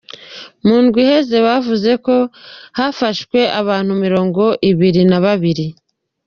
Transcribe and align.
Mu 0.65 0.77
ndwi 0.83 0.99
iheze 1.03 1.37
bavuze 1.47 1.91
ko 2.05 2.15
hafashwe 2.77 3.39
abantu 3.61 3.91
mirongo 4.03 4.43
ibiri 4.69 5.01
na 5.09 5.17
babiri. 5.25 5.65